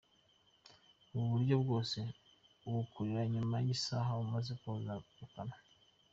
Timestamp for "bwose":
1.63-1.99